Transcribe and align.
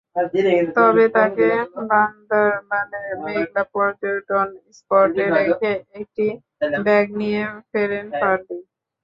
তবে 0.77 1.03
তাঁকে 1.15 1.47
বান্দরবানের 1.91 3.09
মেঘলা 3.25 3.63
পর্যটন 3.73 4.47
স্পটে 4.77 5.25
রেখে 5.37 5.71
একটি 5.99 6.25
ব্যাগ 6.85 7.05
নিয়ে 7.19 7.41
ফেরেন 7.71 8.07
ফারদিন। 8.19 8.61